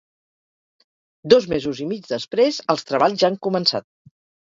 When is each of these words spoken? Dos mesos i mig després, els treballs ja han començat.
Dos 1.33 1.45
mesos 1.51 1.81
i 1.85 1.87
mig 1.91 2.07
després, 2.13 2.57
els 2.75 2.87
treballs 2.93 3.21
ja 3.25 3.29
han 3.29 3.37
començat. 3.49 3.87